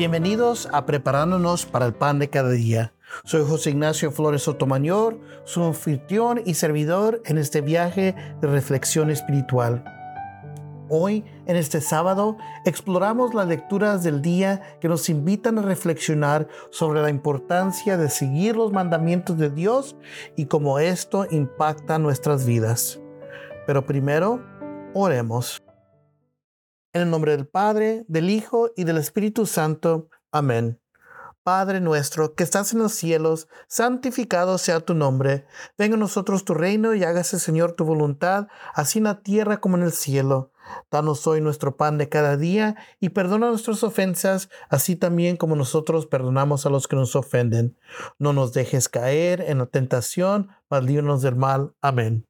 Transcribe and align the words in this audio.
Bienvenidos 0.00 0.66
a 0.72 0.86
Preparándonos 0.86 1.66
para 1.66 1.84
el 1.84 1.92
Pan 1.92 2.18
de 2.18 2.30
Cada 2.30 2.52
Día. 2.52 2.94
Soy 3.24 3.44
José 3.46 3.68
Ignacio 3.68 4.10
Flores 4.10 4.44
Sotomayor, 4.44 5.20
su 5.44 5.62
anfitrión 5.62 6.40
y 6.46 6.54
servidor 6.54 7.20
en 7.26 7.36
este 7.36 7.60
viaje 7.60 8.14
de 8.40 8.48
reflexión 8.48 9.10
espiritual. 9.10 9.84
Hoy, 10.88 11.22
en 11.44 11.56
este 11.56 11.82
sábado, 11.82 12.38
exploramos 12.64 13.34
las 13.34 13.46
lecturas 13.46 14.02
del 14.02 14.22
día 14.22 14.78
que 14.80 14.88
nos 14.88 15.10
invitan 15.10 15.58
a 15.58 15.62
reflexionar 15.62 16.48
sobre 16.70 17.02
la 17.02 17.10
importancia 17.10 17.98
de 17.98 18.08
seguir 18.08 18.56
los 18.56 18.72
mandamientos 18.72 19.36
de 19.36 19.50
Dios 19.50 19.98
y 20.34 20.46
cómo 20.46 20.78
esto 20.78 21.26
impacta 21.30 21.98
nuestras 21.98 22.46
vidas. 22.46 22.98
Pero 23.66 23.84
primero, 23.84 24.40
oremos. 24.94 25.60
En 26.92 27.02
el 27.02 27.10
nombre 27.10 27.36
del 27.36 27.46
Padre, 27.46 28.04
del 28.08 28.30
Hijo 28.30 28.72
y 28.76 28.82
del 28.82 28.96
Espíritu 28.96 29.46
Santo. 29.46 30.08
Amén. 30.32 30.80
Padre 31.44 31.80
nuestro 31.80 32.34
que 32.34 32.42
estás 32.42 32.72
en 32.72 32.80
los 32.80 32.92
cielos, 32.92 33.46
santificado 33.68 34.58
sea 34.58 34.80
tu 34.80 34.94
nombre. 34.94 35.46
Venga 35.78 35.94
a 35.94 35.98
nosotros 35.98 36.44
tu 36.44 36.52
reino 36.52 36.94
y 36.94 37.04
hágase, 37.04 37.38
Señor, 37.38 37.72
tu 37.72 37.84
voluntad, 37.84 38.48
así 38.74 38.98
en 38.98 39.04
la 39.04 39.22
tierra 39.22 39.60
como 39.60 39.76
en 39.76 39.84
el 39.84 39.92
cielo. 39.92 40.52
Danos 40.90 41.26
hoy 41.28 41.40
nuestro 41.40 41.76
pan 41.76 41.96
de 41.96 42.08
cada 42.08 42.36
día 42.36 42.74
y 42.98 43.10
perdona 43.10 43.48
nuestras 43.48 43.84
ofensas, 43.84 44.48
así 44.68 44.96
también 44.96 45.36
como 45.36 45.54
nosotros 45.54 46.06
perdonamos 46.06 46.66
a 46.66 46.70
los 46.70 46.88
que 46.88 46.96
nos 46.96 47.14
ofenden. 47.14 47.78
No 48.18 48.32
nos 48.32 48.52
dejes 48.52 48.88
caer 48.88 49.40
en 49.42 49.58
la 49.58 49.66
tentación, 49.66 50.48
mas 50.68 50.82
líbranos 50.82 51.22
del 51.22 51.36
mal. 51.36 51.72
Amén. 51.80 52.29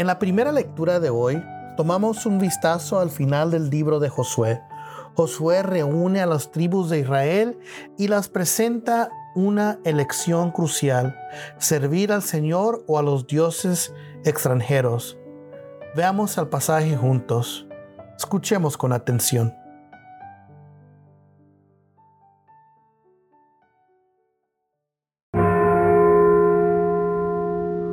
En 0.00 0.06
la 0.06 0.18
primera 0.18 0.50
lectura 0.50 0.98
de 0.98 1.10
hoy, 1.10 1.44
tomamos 1.76 2.24
un 2.24 2.38
vistazo 2.38 3.00
al 3.00 3.10
final 3.10 3.50
del 3.50 3.68
libro 3.68 4.00
de 4.00 4.08
Josué. 4.08 4.62
Josué 5.14 5.62
reúne 5.62 6.22
a 6.22 6.26
las 6.26 6.50
tribus 6.50 6.88
de 6.88 7.00
Israel 7.00 7.58
y 7.98 8.08
las 8.08 8.30
presenta 8.30 9.10
una 9.34 9.78
elección 9.84 10.52
crucial, 10.52 11.20
servir 11.58 12.12
al 12.12 12.22
Señor 12.22 12.82
o 12.86 12.98
a 12.98 13.02
los 13.02 13.26
dioses 13.26 13.92
extranjeros. 14.24 15.18
Veamos 15.94 16.38
el 16.38 16.48
pasaje 16.48 16.96
juntos. 16.96 17.66
Escuchemos 18.16 18.78
con 18.78 18.94
atención. 18.94 19.59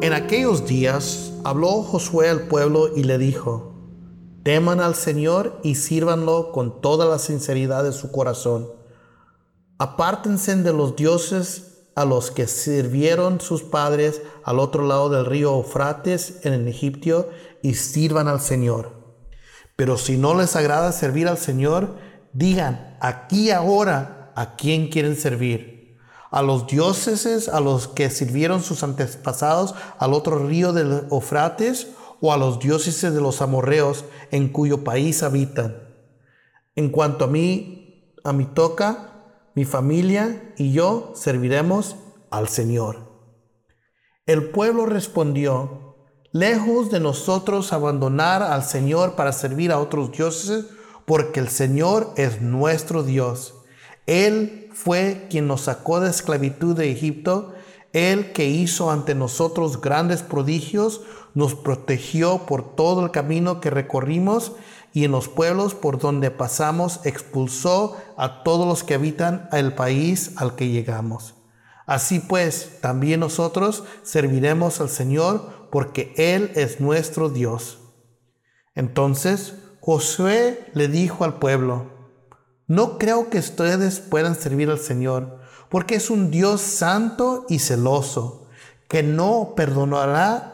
En 0.08 0.14
aquellos 0.14 0.66
días 0.66 1.34
habló 1.44 1.84
Josué 1.84 2.30
al 2.30 2.44
pueblo 2.44 2.96
y 2.96 3.04
le 3.04 3.18
dijo, 3.18 3.74
teman 4.42 4.80
al 4.80 4.96
Señor 4.96 5.60
y 5.64 5.76
sírvanlo 5.76 6.54
con 6.54 6.80
toda 6.80 7.06
la 7.06 7.20
sinceridad 7.20 7.84
de 7.84 7.92
su 7.92 8.10
corazón. 8.10 8.70
Apártense 9.78 10.56
de 10.56 10.72
los 10.72 10.96
dioses 10.96 11.90
a 11.98 12.06
los 12.06 12.32
que 12.32 12.48
sirvieron 12.48 13.42
sus 13.42 13.64
padres 13.64 14.22
al 14.46 14.60
otro 14.60 14.88
lado 14.88 15.10
del 15.10 15.26
río 15.26 15.54
Eufrates 15.56 16.40
en 16.44 16.54
el 16.54 16.70
Egipto 16.70 17.30
y 17.62 17.74
sirvan 17.74 18.30
al 18.30 18.40
Señor. 18.40 18.94
Pero 19.76 19.98
si 19.98 20.16
no 20.16 20.36
les 20.36 20.56
agrada 20.56 20.94
servir 20.94 21.28
al 21.28 21.38
Señor, 21.38 21.98
digan 22.32 22.96
aquí 23.02 23.52
ahora 23.52 24.32
a 24.38 24.56
quién 24.56 24.88
quieren 24.88 25.18
servir 25.18 25.77
a 26.32 26.42
los 26.42 26.68
dioses 26.68 27.48
a 27.50 27.60
los 27.60 27.88
que 27.88 28.10
sirvieron 28.10 28.62
sus 28.62 28.84
antepasados 28.84 29.76
al 29.98 30.14
otro 30.14 30.48
río 30.48 30.74
del 30.74 31.08
Eufrates 31.12 31.88
o 32.22 32.34
a 32.34 32.38
los 32.38 32.60
dioses 32.60 33.02
de 33.02 33.22
los 33.22 33.42
amorreos 33.42 34.06
en 34.32 34.50
cuyo 34.50 34.84
país 34.84 35.24
habitan. 35.24 35.78
En 36.76 36.90
cuanto 36.90 37.26
a 37.26 37.28
mí, 37.28 38.14
a 38.24 38.34
mi 38.34 38.46
toca, 38.46 39.08
mi 39.56 39.66
familia 39.66 40.54
y 40.58 40.72
yo 40.72 41.14
serviremos 41.16 41.96
al 42.30 42.48
Señor. 42.48 43.08
El 44.26 44.50
pueblo 44.50 44.86
respondió, 44.86 45.96
lejos 46.32 46.92
de 46.92 47.00
nosotros 47.00 47.72
abandonar 47.74 48.44
al 48.44 48.64
Señor 48.64 49.16
para 49.16 49.32
servir 49.32 49.72
a 49.72 49.80
otros 49.80 50.12
dioses, 50.12 50.66
porque 51.06 51.40
el 51.40 51.48
Señor 51.48 52.14
es 52.18 52.42
nuestro 52.42 53.04
Dios. 53.04 53.56
Él 54.06 54.67
fue 54.84 55.26
quien 55.28 55.48
nos 55.48 55.62
sacó 55.62 56.00
de 56.00 56.12
esclavitud 56.12 56.76
de 56.76 56.92
Egipto, 56.92 57.56
Él 57.94 58.32
que 58.32 58.46
hizo 58.46 58.92
ante 58.92 59.16
nosotros 59.16 59.82
grandes 59.82 60.22
prodigios, 60.22 61.02
nos 61.34 61.56
protegió 61.56 62.46
por 62.46 62.76
todo 62.76 63.04
el 63.04 63.10
camino 63.10 63.60
que 63.60 63.72
recorrimos 63.72 64.52
y 64.94 65.04
en 65.04 65.12
los 65.12 65.30
pueblos 65.30 65.74
por 65.74 65.98
donde 65.98 66.30
pasamos 66.30 67.00
expulsó 67.06 67.98
a 68.18 68.44
todos 68.44 68.68
los 68.68 68.84
que 68.84 68.94
habitan 68.94 69.50
el 69.52 69.74
país 69.74 70.34
al 70.36 70.56
que 70.56 70.70
llegamos. 70.70 71.34
Así 71.88 72.20
pues, 72.20 72.80
también 72.80 73.22
nosotros 73.22 73.84
serviremos 74.04 74.80
al 74.80 74.90
Señor 74.90 75.70
porque 75.72 76.14
Él 76.18 76.52
es 76.54 76.80
nuestro 76.80 77.30
Dios. 77.30 77.80
Entonces 78.76 79.56
Josué 79.80 80.70
le 80.76 80.88
dijo 80.88 81.24
al 81.24 81.40
pueblo, 81.40 81.97
no 82.68 82.98
creo 82.98 83.30
que 83.30 83.40
ustedes 83.40 84.02
puedan 84.02 84.36
servir 84.36 84.70
al 84.70 84.80
Señor, 84.80 85.40
porque 85.70 85.96
es 85.96 86.10
un 86.10 86.32
Dios 86.32 86.60
santo 86.60 87.46
y 87.48 87.60
celoso, 87.60 88.48
que 88.90 89.04
no 89.04 89.54
perdonará 89.56 90.54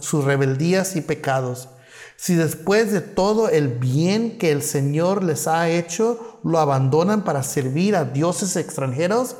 sus 0.00 0.24
rebeldías 0.24 0.94
y 0.96 1.00
pecados. 1.00 1.70
Si 2.16 2.34
después 2.34 2.92
de 2.92 3.00
todo 3.00 3.48
el 3.48 3.68
bien 3.68 4.38
que 4.38 4.52
el 4.52 4.62
Señor 4.62 5.24
les 5.24 5.46
ha 5.48 5.70
hecho, 5.70 6.38
lo 6.44 6.58
abandonan 6.58 7.24
para 7.24 7.42
servir 7.42 7.96
a 7.96 8.04
dioses 8.04 8.56
extranjeros, 8.56 9.36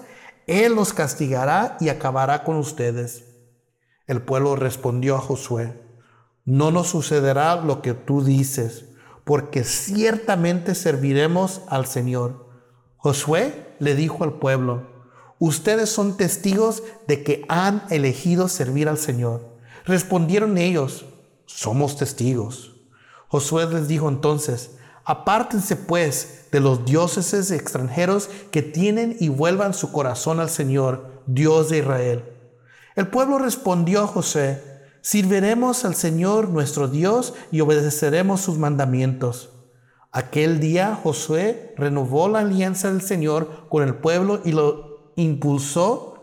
Él 0.47 0.75
los 0.75 0.95
castigará 0.95 1.77
y 1.79 1.91
acabará 1.91 2.43
con 2.43 2.56
ustedes. 2.56 3.25
El 4.06 4.23
pueblo 4.23 4.56
respondió 4.56 5.17
a 5.17 5.21
Josué, 5.21 5.81
no 6.47 6.71
nos 6.71 6.89
sucederá 6.89 7.56
lo 7.56 7.81
que 7.81 7.95
tú 7.95 8.23
dices 8.23 8.94
porque 9.25 9.65
ciertamente 9.65 10.75
serviremos 10.75 11.62
al 11.69 11.87
Señor. 11.87 12.49
Josué 12.97 13.75
le 13.79 13.95
dijo 13.95 14.25
al 14.25 14.35
pueblo, 14.35 14.87
ustedes 15.39 15.91
son 15.91 16.17
testigos 16.17 16.83
de 17.09 17.23
que 17.23 17.45
han 17.49 17.83
elegido 17.91 18.49
servir 18.49 18.89
al 18.89 18.99
Señor. 18.99 19.57
Respondieron 19.85 20.59
ellos, 20.59 21.07
somos 21.47 21.97
testigos. 21.97 22.77
Josué 23.29 23.67
les 23.67 23.89
dijo 23.89 24.09
entonces, 24.09 24.77
apártense 25.05 25.77
pues 25.77 26.47
de 26.53 26.61
los 26.61 26.85
dioses 26.85 27.51
extranjeros 27.51 28.31
que 28.51 28.62
tienen 28.62 29.17
y 29.21 29.29
vuelvan 29.29 29.75
su 29.75 29.91
corazón 29.93 30.41
al 30.41 30.51
Señor, 30.51 31.23
Dios 31.27 31.71
de 31.71 31.79
Israel. 31.79 32.25
El 32.94 33.09
pueblo 33.09 33.38
respondió 33.38 34.03
a 34.03 34.06
José, 34.06 34.62
Sirveremos 35.05 35.85
al 35.85 35.95
Señor 35.95 36.49
nuestro 36.49 36.89
Dios 36.89 37.35
y 37.53 37.61
obedeceremos 37.61 38.41
sus 38.41 38.56
mandamientos. 38.56 39.51
Aquel 40.12 40.61
día 40.61 40.99
Josué 41.03 41.75
renovó 41.77 42.27
la 42.27 42.39
alianza 42.39 42.91
del 42.91 43.03
Señor 43.03 43.69
con 43.69 43.83
el 43.83 43.97
pueblo 43.97 44.41
y 44.47 44.53
lo 44.53 45.12
impulsó, 45.17 46.23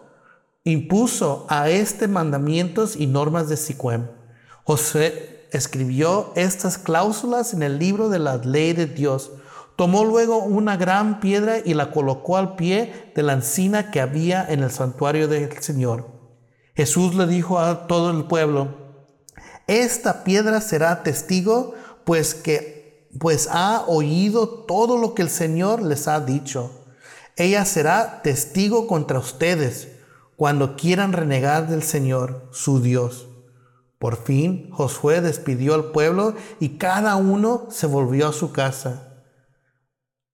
impuso 0.64 1.46
a 1.48 1.70
este 1.70 2.08
mandamientos 2.08 2.96
y 2.96 3.06
normas 3.06 3.50
de 3.50 3.58
Siquem. 3.58 4.08
Josué 4.64 5.48
escribió 5.52 6.32
estas 6.36 6.80
cláusulas 6.80 7.54
en 7.54 7.62
el 7.62 7.78
libro 7.78 8.10
de 8.10 8.18
la 8.18 8.38
ley 8.38 8.74
de 8.74 8.88
Dios. 8.88 9.30
Tomó 9.76 10.06
luego 10.06 10.40
una 10.40 10.76
gran 10.76 11.20
piedra 11.20 11.60
y 11.64 11.76
la 11.76 11.92
colocó 11.92 12.36
al 12.36 12.56
pie 12.56 13.12
de 13.14 13.22
la 13.22 13.34
encina 13.34 13.92
que 13.92 14.02
había 14.02 14.44
en 14.44 14.64
el 14.64 14.72
santuario 14.72 15.28
del 15.28 15.56
Señor. 15.62 16.21
Jesús 16.76 17.16
le 17.16 17.28
dijo 17.28 17.60
a 17.60 17.88
todo 17.88 18.12
el 18.12 18.26
pueblo, 18.26 18.70
esta 19.68 20.24
piedra 20.24 20.62
será 20.62 21.04
testigo, 21.04 21.76
pues 22.06 22.34
que 22.34 23.10
pues 23.20 23.50
ha 23.52 23.86
oído 23.88 24.48
todo 24.48 24.98
lo 24.98 25.14
que 25.14 25.22
el 25.22 25.30
Señor 25.30 25.82
les 25.82 26.08
ha 26.08 26.20
dicho. 26.20 26.72
Ella 27.36 27.66
será 27.66 28.22
testigo 28.22 28.88
contra 28.88 29.20
ustedes 29.20 29.90
cuando 30.36 30.76
quieran 30.76 31.14
renegar 31.14 31.68
del 31.68 31.84
Señor, 31.84 32.50
su 32.52 32.82
Dios. 32.82 33.28
Por 34.00 34.18
fin 34.24 34.72
Josué 34.72 35.22
despidió 35.22 35.76
al 35.76 35.92
pueblo 35.92 36.36
y 36.60 36.78
cada 36.78 37.16
uno 37.16 37.68
se 37.70 37.86
volvió 37.86 38.30
a 38.30 38.34
su 38.34 38.52
casa. 38.52 39.24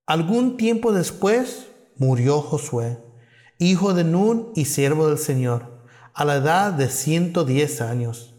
Algún 0.05 0.55
tiempo 0.55 0.93
después 0.93 1.67
murió 1.97 2.41
Josué, 2.41 2.97
hijo 3.57 3.93
de 3.93 4.05
Nun 4.05 4.51
y 4.55 4.65
siervo 4.65 5.07
del 5.09 5.17
Señor, 5.17 5.76
a 6.17 6.25
la 6.25 6.37
edad 6.37 6.73
de 6.73 6.89
110 6.89 7.79
años. 7.79 8.33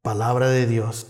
Palabra 0.00 0.48
de 0.48 0.64
Dios. 0.64 1.08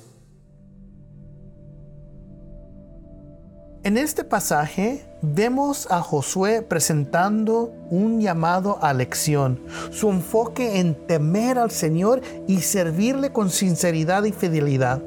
En 3.82 3.99
este 3.99 4.25
pasaje 4.25 5.05
vemos 5.20 5.87
a 5.91 6.00
Josué 6.00 6.62
presentando 6.62 7.70
un 7.91 8.19
llamado 8.23 8.79
a 8.82 8.94
lección, 8.94 9.61
su 9.91 10.09
enfoque 10.09 10.81
en 10.81 10.94
temer 11.06 11.59
al 11.59 11.71
Señor 11.71 12.23
y 12.47 12.62
servirle 12.62 13.31
con 13.31 13.50
sinceridad 13.50 14.25
y 14.25 14.32
fidelidad 14.32 15.03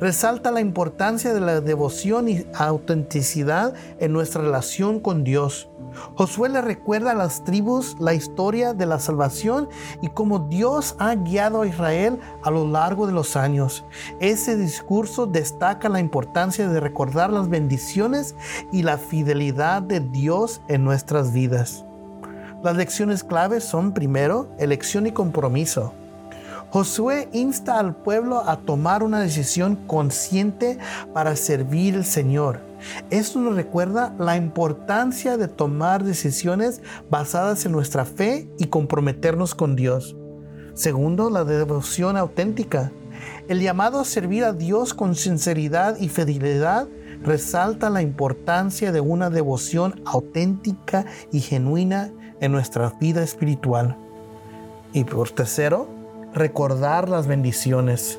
resalta 0.00 0.50
la 0.50 0.60
importancia 0.60 1.32
de 1.32 1.40
la 1.40 1.60
devoción 1.60 2.28
y 2.28 2.46
autenticidad 2.54 3.74
en 3.98 4.12
nuestra 4.12 4.42
relación 4.42 5.00
con 5.00 5.24
Dios. 5.24 5.68
Josué 6.14 6.48
le 6.48 6.60
recuerda 6.60 7.12
a 7.12 7.14
las 7.14 7.44
tribus 7.44 7.96
la 7.98 8.14
historia 8.14 8.74
de 8.74 8.86
la 8.86 8.98
salvación 8.98 9.68
y 10.02 10.08
cómo 10.08 10.40
Dios 10.40 10.94
ha 10.98 11.14
guiado 11.14 11.62
a 11.62 11.66
Israel 11.66 12.18
a 12.42 12.50
lo 12.50 12.66
largo 12.66 13.06
de 13.06 13.12
los 13.12 13.36
años. 13.36 13.84
Ese 14.20 14.56
discurso 14.56 15.26
destaca 15.26 15.88
la 15.88 16.00
importancia 16.00 16.68
de 16.68 16.80
recordar 16.80 17.30
las 17.30 17.48
bendiciones 17.48 18.34
y 18.72 18.82
la 18.82 18.98
fidelidad 18.98 19.82
de 19.82 20.00
Dios 20.00 20.60
en 20.68 20.84
nuestras 20.84 21.32
vidas. 21.32 21.84
Las 22.62 22.76
lecciones 22.76 23.22
claves 23.22 23.64
son 23.64 23.92
primero, 23.92 24.48
elección 24.58 25.06
y 25.06 25.12
compromiso. 25.12 25.94
Josué 26.70 27.30
insta 27.32 27.78
al 27.78 27.96
pueblo 27.96 28.42
a 28.46 28.58
tomar 28.58 29.02
una 29.02 29.20
decisión 29.20 29.76
consciente 29.86 30.78
para 31.14 31.34
servir 31.34 31.94
al 31.96 32.04
Señor. 32.04 32.60
Esto 33.08 33.40
nos 33.40 33.56
recuerda 33.56 34.14
la 34.18 34.36
importancia 34.36 35.38
de 35.38 35.48
tomar 35.48 36.04
decisiones 36.04 36.82
basadas 37.10 37.64
en 37.64 37.72
nuestra 37.72 38.04
fe 38.04 38.50
y 38.58 38.66
comprometernos 38.66 39.54
con 39.54 39.76
Dios. 39.76 40.14
Segundo, 40.74 41.30
la 41.30 41.44
devoción 41.44 42.18
auténtica. 42.18 42.92
El 43.48 43.60
llamado 43.60 43.98
a 43.98 44.04
servir 44.04 44.44
a 44.44 44.52
Dios 44.52 44.92
con 44.92 45.14
sinceridad 45.14 45.98
y 45.98 46.10
fidelidad 46.10 46.86
resalta 47.24 47.88
la 47.88 48.02
importancia 48.02 48.92
de 48.92 49.00
una 49.00 49.30
devoción 49.30 50.02
auténtica 50.04 51.06
y 51.32 51.40
genuina 51.40 52.12
en 52.40 52.52
nuestra 52.52 52.92
vida 53.00 53.22
espiritual. 53.22 53.96
Y 54.92 55.04
por 55.04 55.30
tercero, 55.30 55.97
recordar 56.38 57.08
las 57.08 57.26
bendiciones. 57.26 58.18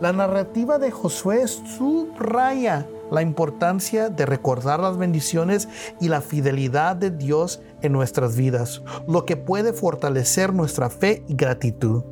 La 0.00 0.12
narrativa 0.12 0.78
de 0.78 0.90
Josué 0.90 1.46
subraya 1.48 2.86
la 3.10 3.22
importancia 3.22 4.10
de 4.10 4.26
recordar 4.26 4.80
las 4.80 4.98
bendiciones 4.98 5.68
y 6.00 6.08
la 6.08 6.20
fidelidad 6.20 6.96
de 6.96 7.10
Dios 7.10 7.60
en 7.80 7.92
nuestras 7.92 8.36
vidas, 8.36 8.82
lo 9.06 9.24
que 9.24 9.36
puede 9.36 9.72
fortalecer 9.72 10.52
nuestra 10.52 10.90
fe 10.90 11.22
y 11.28 11.34
gratitud. 11.34 12.02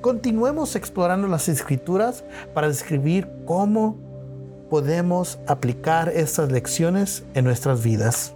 Continuemos 0.00 0.76
explorando 0.76 1.26
las 1.26 1.48
escrituras 1.48 2.24
para 2.54 2.68
describir 2.68 3.28
cómo 3.44 3.98
podemos 4.70 5.38
aplicar 5.46 6.10
estas 6.10 6.52
lecciones 6.52 7.24
en 7.34 7.44
nuestras 7.44 7.82
vidas. 7.82 8.34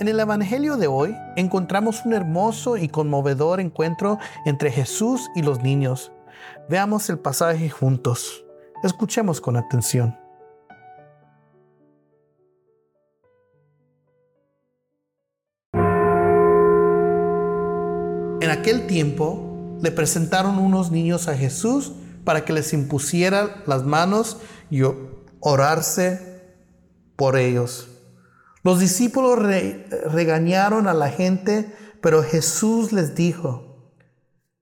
En 0.00 0.08
el 0.08 0.18
Evangelio 0.18 0.78
de 0.78 0.86
hoy 0.86 1.14
encontramos 1.36 2.06
un 2.06 2.14
hermoso 2.14 2.78
y 2.78 2.88
conmovedor 2.88 3.60
encuentro 3.60 4.18
entre 4.46 4.70
Jesús 4.70 5.28
y 5.34 5.42
los 5.42 5.62
niños. 5.62 6.10
Veamos 6.70 7.10
el 7.10 7.18
pasaje 7.18 7.68
juntos. 7.68 8.42
Escuchemos 8.82 9.42
con 9.42 9.58
atención. 9.58 10.18
En 18.40 18.48
aquel 18.50 18.86
tiempo 18.86 19.76
le 19.82 19.90
presentaron 19.90 20.56
unos 20.56 20.90
niños 20.90 21.28
a 21.28 21.36
Jesús 21.36 21.92
para 22.24 22.46
que 22.46 22.54
les 22.54 22.72
impusiera 22.72 23.62
las 23.66 23.84
manos 23.84 24.38
y 24.70 24.80
orarse 25.40 26.40
por 27.16 27.36
ellos. 27.36 27.89
Los 28.62 28.78
discípulos 28.78 29.38
regañaron 29.38 30.86
a 30.86 30.94
la 30.94 31.08
gente, 31.08 31.74
pero 32.00 32.22
Jesús 32.22 32.92
les 32.92 33.14
dijo, 33.14 33.92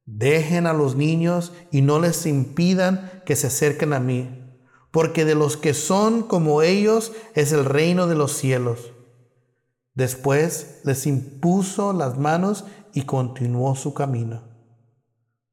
dejen 0.06 0.66
a 0.66 0.72
los 0.72 0.96
niños 0.96 1.52
y 1.70 1.82
no 1.82 1.98
les 1.98 2.24
impidan 2.26 3.22
que 3.26 3.36
se 3.36 3.48
acerquen 3.48 3.92
a 3.92 4.00
mí, 4.00 4.44
porque 4.90 5.24
de 5.24 5.34
los 5.34 5.56
que 5.56 5.74
son 5.74 6.22
como 6.22 6.62
ellos 6.62 7.12
es 7.34 7.52
el 7.52 7.64
reino 7.64 8.06
de 8.06 8.14
los 8.14 8.32
cielos. 8.32 8.92
Después 9.94 10.80
les 10.84 11.06
impuso 11.06 11.92
las 11.92 12.18
manos 12.18 12.64
y 12.94 13.02
continuó 13.02 13.74
su 13.74 13.94
camino. 13.94 14.42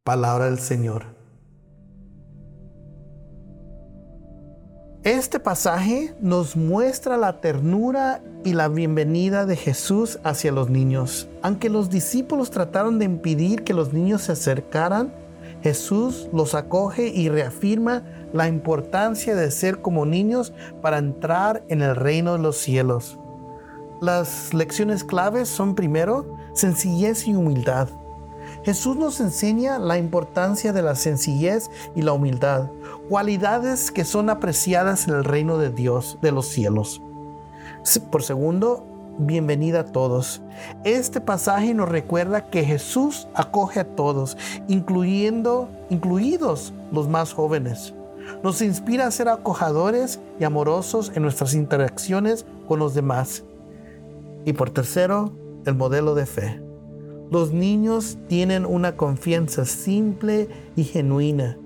Palabra 0.04 0.46
del 0.46 0.60
Señor. 0.60 1.15
Este 5.06 5.40
pasaje 5.40 6.16
nos 6.20 6.56
muestra 6.56 7.16
la 7.16 7.40
ternura 7.40 8.24
y 8.44 8.54
la 8.54 8.70
bienvenida 8.70 9.46
de 9.46 9.56
Jesús 9.56 10.18
hacia 10.24 10.52
los 10.52 10.72
niños. 10.72 11.28
Aunque 11.44 11.70
los 11.70 11.92
discípulos 11.92 12.50
trataron 12.50 12.98
de 12.98 13.06
impedir 13.06 13.64
que 13.64 13.76
los 13.76 13.94
niños 13.94 14.24
se 14.24 14.32
acercaran, 14.32 15.14
Jesús 15.62 16.28
los 16.34 16.56
acoge 16.56 17.10
y 17.10 17.30
reafirma 17.30 18.02
la 18.34 18.48
importancia 18.48 19.36
de 19.36 19.52
ser 19.52 19.80
como 19.80 20.08
niños 20.08 20.54
para 20.82 20.98
entrar 20.98 21.64
en 21.68 21.84
el 21.84 21.96
reino 21.96 22.34
de 22.34 22.40
los 22.40 22.58
cielos. 22.58 23.20
Las 24.02 24.56
lecciones 24.56 25.04
claves 25.04 25.50
son 25.50 25.76
primero 25.76 26.36
sencillez 26.56 27.28
y 27.28 27.36
humildad. 27.36 27.90
Jesús 28.64 28.96
nos 28.98 29.20
enseña 29.20 29.78
la 29.78 30.00
importancia 30.00 30.74
de 30.74 30.82
la 30.82 30.96
sencillez 30.96 31.70
y 31.94 32.02
la 32.02 32.14
humildad, 32.14 32.72
cualidades 33.10 33.92
que 33.92 34.04
son 34.04 34.30
apreciadas 34.30 35.08
en 35.08 35.16
el 35.16 35.24
reino 35.24 35.58
de 35.58 35.70
Dios 35.70 36.18
de 36.22 36.32
los 36.32 36.48
cielos. 36.48 37.02
Por 38.12 38.24
segundo, 38.24 38.86
bienvenida 39.20 39.82
a 39.82 39.86
todos. 39.86 40.42
Este 40.84 41.22
pasaje 41.22 41.74
nos 41.74 41.90
recuerda 41.90 42.50
que 42.50 42.64
Jesús 42.64 43.28
acoge 43.36 43.82
a 43.82 43.96
todos, 43.96 44.38
incluyendo 44.68 45.70
incluidos 45.90 46.74
los 46.92 47.08
más 47.08 47.34
jóvenes. 47.34 47.94
Nos 48.44 48.62
inspira 48.62 49.06
a 49.06 49.12
ser 49.12 49.30
acogedores 49.30 50.20
y 50.40 50.44
amorosos 50.44 51.12
en 51.14 51.22
nuestras 51.22 51.54
interacciones 51.54 52.46
con 52.68 52.80
los 52.80 52.96
demás. 52.96 53.44
Y 54.46 54.54
por 54.54 54.72
tercero, 54.72 55.32
el 55.66 55.76
modelo 55.76 56.16
de 56.16 56.26
fe. 56.26 56.62
Los 57.30 57.52
niños 57.52 58.18
tienen 58.28 58.66
una 58.66 58.98
confianza 58.98 59.66
simple 59.66 60.48
y 60.76 60.84
genuina. 60.84 61.58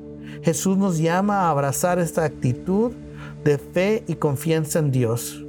Jesús 0.41 0.77
nos 0.77 0.97
llama 0.97 1.41
a 1.41 1.49
abrazar 1.49 1.99
esta 1.99 2.23
actitud 2.23 2.91
de 3.43 3.57
fe 3.57 4.03
y 4.07 4.15
confianza 4.15 4.79
en 4.79 4.91
Dios. 4.91 5.43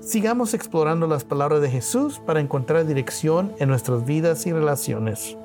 Sigamos 0.00 0.54
explorando 0.54 1.06
las 1.06 1.24
palabras 1.24 1.60
de 1.60 1.70
Jesús 1.70 2.20
para 2.24 2.40
encontrar 2.40 2.86
dirección 2.86 3.52
en 3.58 3.68
nuestras 3.68 4.04
vidas 4.04 4.46
y 4.46 4.52
relaciones. 4.52 5.36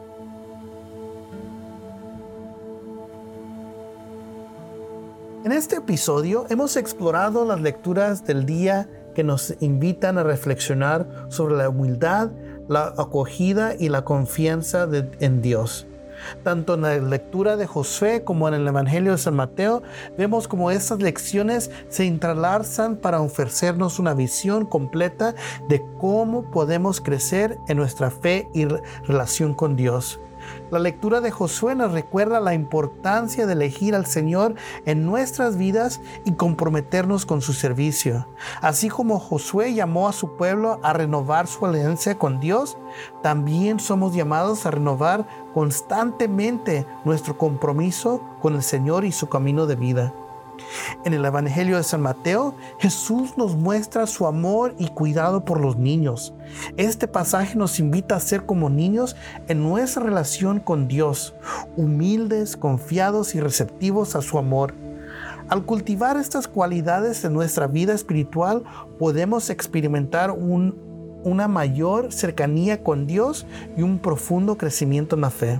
En 5.43 5.51
este 5.51 5.77
episodio 5.77 6.45
hemos 6.49 6.77
explorado 6.77 7.45
las 7.45 7.61
lecturas 7.61 8.23
del 8.25 8.45
día 8.45 8.87
que 9.15 9.23
nos 9.23 9.55
invitan 9.59 10.19
a 10.19 10.23
reflexionar 10.23 11.25
sobre 11.29 11.55
la 11.57 11.67
humildad 11.67 12.29
la 12.71 12.93
acogida 12.97 13.75
y 13.77 13.89
la 13.89 14.05
confianza 14.05 14.87
en 15.19 15.41
Dios. 15.41 15.87
Tanto 16.43 16.75
en 16.75 16.81
la 16.81 16.97
lectura 16.97 17.57
de 17.57 17.67
Josué 17.67 18.23
como 18.23 18.47
en 18.47 18.53
el 18.53 18.67
Evangelio 18.67 19.11
de 19.13 19.17
San 19.17 19.35
Mateo, 19.35 19.83
vemos 20.17 20.47
como 20.47 20.71
estas 20.71 21.01
lecciones 21.01 21.71
se 21.89 22.05
entrelazan 22.05 22.97
para 22.97 23.21
ofrecernos 23.21 23.99
una 23.99 24.13
visión 24.13 24.65
completa 24.65 25.35
de 25.69 25.81
cómo 25.99 26.49
podemos 26.51 27.01
crecer 27.01 27.57
en 27.67 27.77
nuestra 27.77 28.11
fe 28.11 28.47
y 28.53 28.65
relación 29.05 29.53
con 29.53 29.75
Dios. 29.75 30.19
La 30.69 30.79
lectura 30.79 31.21
de 31.21 31.31
Josué 31.31 31.75
nos 31.75 31.91
recuerda 31.91 32.39
la 32.39 32.53
importancia 32.53 33.45
de 33.45 33.53
elegir 33.53 33.95
al 33.95 34.05
Señor 34.05 34.55
en 34.85 35.05
nuestras 35.05 35.57
vidas 35.57 36.01
y 36.25 36.33
comprometernos 36.33 37.25
con 37.25 37.41
su 37.41 37.53
servicio. 37.53 38.27
Así 38.61 38.89
como 38.89 39.19
Josué 39.19 39.73
llamó 39.73 40.07
a 40.07 40.13
su 40.13 40.37
pueblo 40.37 40.79
a 40.83 40.93
renovar 40.93 41.47
su 41.47 41.65
alianza 41.65 42.17
con 42.17 42.39
Dios, 42.39 42.77
también 43.21 43.79
somos 43.79 44.13
llamados 44.13 44.65
a 44.65 44.71
renovar 44.71 45.27
constantemente 45.53 46.85
nuestro 47.05 47.37
compromiso 47.37 48.21
con 48.41 48.55
el 48.55 48.63
Señor 48.63 49.05
y 49.05 49.11
su 49.11 49.27
camino 49.27 49.65
de 49.65 49.75
vida. 49.75 50.13
En 51.05 51.13
el 51.13 51.25
Evangelio 51.25 51.77
de 51.77 51.83
San 51.83 52.01
Mateo, 52.01 52.55
Jesús 52.79 53.37
nos 53.37 53.55
muestra 53.55 54.07
su 54.07 54.27
amor 54.27 54.75
y 54.77 54.87
cuidado 54.87 55.45
por 55.45 55.59
los 55.59 55.77
niños. 55.77 56.33
Este 56.77 57.07
pasaje 57.07 57.55
nos 57.55 57.79
invita 57.79 58.15
a 58.15 58.19
ser 58.19 58.45
como 58.45 58.69
niños 58.69 59.15
en 59.47 59.63
nuestra 59.63 60.03
relación 60.03 60.59
con 60.59 60.87
Dios, 60.87 61.33
humildes, 61.77 62.57
confiados 62.57 63.35
y 63.35 63.39
receptivos 63.39 64.15
a 64.15 64.21
su 64.21 64.37
amor. 64.37 64.73
Al 65.49 65.65
cultivar 65.65 66.17
estas 66.17 66.47
cualidades 66.47 67.25
en 67.25 67.33
nuestra 67.33 67.67
vida 67.67 67.93
espiritual, 67.93 68.63
podemos 68.99 69.49
experimentar 69.49 70.31
una 70.31 71.47
mayor 71.47 72.13
cercanía 72.13 72.83
con 72.83 73.05
Dios 73.05 73.45
y 73.75 73.81
un 73.81 73.99
profundo 73.99 74.57
crecimiento 74.57 75.15
en 75.15 75.21
la 75.21 75.29
fe. 75.29 75.59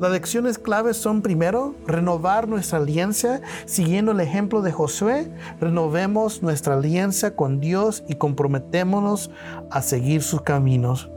Las 0.00 0.10
lecciones 0.10 0.58
claves 0.58 0.96
son 0.96 1.22
primero, 1.22 1.74
renovar 1.86 2.48
nuestra 2.48 2.78
alianza 2.78 3.40
siguiendo 3.66 4.12
el 4.12 4.20
ejemplo 4.20 4.62
de 4.62 4.72
Josué. 4.72 5.30
Renovemos 5.60 6.42
nuestra 6.42 6.74
alianza 6.74 7.36
con 7.36 7.60
Dios 7.60 8.04
y 8.08 8.16
comprometémonos 8.16 9.30
a 9.70 9.82
seguir 9.82 10.22
sus 10.22 10.42
caminos. 10.42 11.10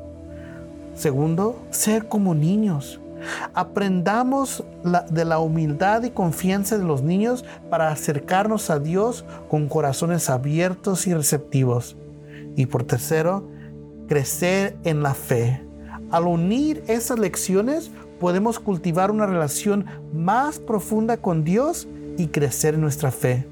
Segundo, 0.96 1.62
ser 1.70 2.08
como 2.08 2.34
niños. 2.34 3.00
Aprendamos 3.54 4.64
de 5.10 5.26
la 5.26 5.40
humildad 5.40 6.04
y 6.04 6.12
confianza 6.12 6.78
de 6.78 6.84
los 6.84 7.02
niños 7.02 7.46
para 7.70 7.92
acercarnos 7.92 8.70
a 8.70 8.80
Dios 8.80 9.26
con 9.50 9.68
corazones 9.68 10.30
abiertos 10.30 11.08
y 11.08 11.14
receptivos. 11.14 11.98
Y 12.56 12.68
por 12.68 12.84
tercero, 12.84 13.48
crecer 14.08 14.78
en 14.84 15.04
la 15.04 15.14
fe. 15.14 15.64
Al 16.10 16.26
unir 16.26 16.84
esas 16.88 17.20
lecciones, 17.20 17.92
podemos 18.20 18.60
cultivar 18.60 19.12
una 19.12 19.26
relación 19.26 19.86
más 20.14 20.60
profunda 20.60 21.18
con 21.18 21.44
Dios 21.44 21.88
y 22.18 22.28
crecer 22.28 22.76
en 22.76 22.82
nuestra 22.82 23.12
fe. 23.12 23.48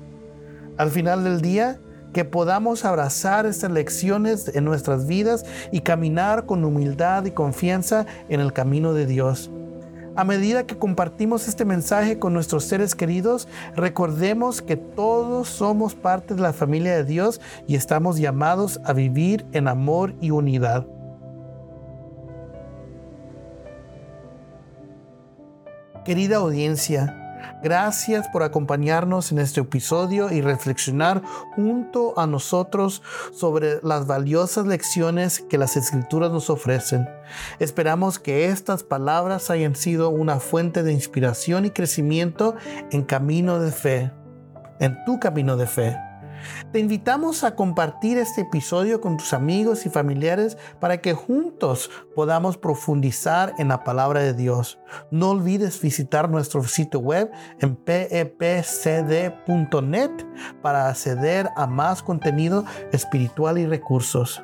Al 0.77 0.91
final 0.91 1.23
del 1.23 1.41
día, 1.41 1.79
que 2.13 2.23
podamos 2.23 2.85
abrazar 2.85 3.45
estas 3.45 3.71
lecciones 3.71 4.49
en 4.55 4.63
nuestras 4.63 5.05
vidas 5.05 5.45
y 5.73 5.81
caminar 5.81 6.45
con 6.45 6.63
humildad 6.63 7.25
y 7.25 7.31
confianza 7.31 8.05
en 8.29 8.39
el 8.39 8.53
camino 8.53 8.93
de 8.93 9.05
Dios. 9.05 9.51
A 10.15 10.23
medida 10.23 10.65
que 10.65 10.77
compartimos 10.77 11.49
este 11.49 11.65
mensaje 11.65 12.17
con 12.17 12.33
nuestros 12.33 12.63
seres 12.63 12.95
queridos, 12.95 13.49
recordemos 13.75 14.61
que 14.61 14.77
todos 14.77 15.49
somos 15.49 15.93
parte 15.93 16.35
de 16.35 16.41
la 16.41 16.53
familia 16.53 16.95
de 16.95 17.03
Dios 17.03 17.41
y 17.67 17.75
estamos 17.75 18.17
llamados 18.17 18.79
a 18.85 18.93
vivir 18.93 19.45
en 19.51 19.67
amor 19.67 20.13
y 20.21 20.31
unidad. 20.31 20.87
Querida 26.05 26.37
audiencia, 26.37 27.21
Gracias 27.63 28.27
por 28.27 28.43
acompañarnos 28.43 29.31
en 29.31 29.39
este 29.39 29.61
episodio 29.61 30.31
y 30.31 30.41
reflexionar 30.41 31.23
junto 31.55 32.17
a 32.19 32.27
nosotros 32.27 33.01
sobre 33.33 33.79
las 33.81 34.07
valiosas 34.07 34.65
lecciones 34.65 35.39
que 35.39 35.57
las 35.57 35.77
escrituras 35.77 36.31
nos 36.31 36.49
ofrecen. 36.49 37.07
Esperamos 37.59 38.19
que 38.19 38.45
estas 38.45 38.83
palabras 38.83 39.49
hayan 39.49 39.75
sido 39.75 40.09
una 40.09 40.39
fuente 40.39 40.83
de 40.83 40.93
inspiración 40.93 41.65
y 41.65 41.71
crecimiento 41.71 42.55
en 42.91 43.03
camino 43.03 43.59
de 43.59 43.71
fe, 43.71 44.11
en 44.79 45.03
tu 45.05 45.19
camino 45.19 45.55
de 45.57 45.67
fe. 45.67 46.04
Te 46.71 46.79
invitamos 46.79 47.43
a 47.43 47.55
compartir 47.55 48.17
este 48.17 48.41
episodio 48.41 49.01
con 49.01 49.17
tus 49.17 49.33
amigos 49.33 49.85
y 49.85 49.89
familiares 49.89 50.57
para 50.79 51.01
que 51.01 51.13
juntos 51.13 51.89
podamos 52.15 52.57
profundizar 52.57 53.53
en 53.57 53.69
la 53.69 53.83
palabra 53.83 54.21
de 54.21 54.33
Dios. 54.33 54.79
No 55.11 55.31
olvides 55.31 55.81
visitar 55.81 56.29
nuestro 56.29 56.63
sitio 56.63 56.99
web 56.99 57.31
en 57.59 57.75
pepcd.net 57.75 59.31
para 60.61 60.89
acceder 60.89 61.49
a 61.55 61.67
más 61.67 62.03
contenido 62.03 62.65
espiritual 62.91 63.57
y 63.57 63.65
recursos. 63.65 64.41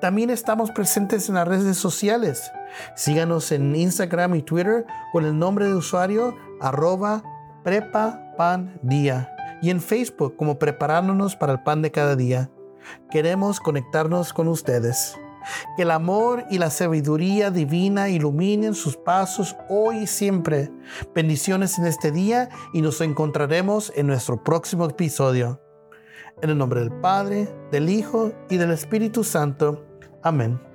También 0.00 0.30
estamos 0.30 0.72
presentes 0.72 1.28
en 1.28 1.36
las 1.36 1.46
redes 1.46 1.76
sociales. 1.76 2.50
Síganos 2.96 3.52
en 3.52 3.76
Instagram 3.76 4.34
y 4.34 4.42
Twitter 4.42 4.84
con 5.12 5.24
el 5.24 5.38
nombre 5.38 5.66
de 5.66 5.74
usuario 5.74 6.34
arroba 6.60 7.22
prepapandía 7.62 9.31
y 9.62 9.70
en 9.70 9.80
Facebook 9.80 10.36
como 10.36 10.58
Preparándonos 10.58 11.36
para 11.36 11.54
el 11.54 11.62
Pan 11.62 11.80
de 11.80 11.90
cada 11.90 12.16
día. 12.16 12.50
Queremos 13.10 13.60
conectarnos 13.60 14.32
con 14.32 14.48
ustedes. 14.48 15.16
Que 15.76 15.82
el 15.82 15.90
amor 15.90 16.44
y 16.50 16.58
la 16.58 16.70
sabiduría 16.70 17.50
divina 17.50 18.08
iluminen 18.08 18.74
sus 18.74 18.96
pasos 18.96 19.56
hoy 19.68 19.98
y 19.98 20.06
siempre. 20.06 20.70
Bendiciones 21.14 21.78
en 21.78 21.86
este 21.86 22.12
día 22.12 22.48
y 22.72 22.82
nos 22.82 23.00
encontraremos 23.00 23.92
en 23.96 24.06
nuestro 24.06 24.42
próximo 24.42 24.86
episodio. 24.86 25.60
En 26.42 26.50
el 26.50 26.58
nombre 26.58 26.80
del 26.80 26.92
Padre, 26.92 27.48
del 27.70 27.88
Hijo 27.88 28.32
y 28.50 28.56
del 28.56 28.72
Espíritu 28.72 29.24
Santo. 29.24 29.84
Amén. 30.22 30.71